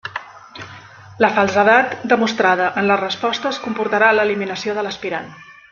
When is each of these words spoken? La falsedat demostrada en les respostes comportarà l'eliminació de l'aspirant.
La 1.23 1.29
falsedat 1.35 1.93
demostrada 2.15 2.69
en 2.83 2.89
les 2.93 3.01
respostes 3.05 3.61
comportarà 3.67 4.13
l'eliminació 4.17 4.79
de 4.81 4.89
l'aspirant. 4.89 5.31